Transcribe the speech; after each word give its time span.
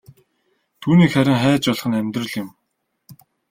Түүнийг 0.81 1.11
харин 1.13 1.39
хайж 1.43 1.63
олох 1.71 1.87
нь 1.89 1.97
амьдрал 1.99 2.31
юм. 2.41 2.49